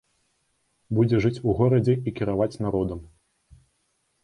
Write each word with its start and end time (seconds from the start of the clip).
Будзе 0.99 1.19
жыць 1.25 1.41
у 1.51 1.55
горадзе 1.59 1.95
і 2.07 2.15
кіраваць 2.21 2.51
народам. 2.69 3.07